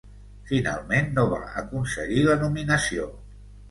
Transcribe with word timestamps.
Finalment, 0.51 1.13
no 1.19 1.27
va 1.35 1.43
aconseguir 1.63 2.27
la 2.33 2.43
nominació. 2.45 3.11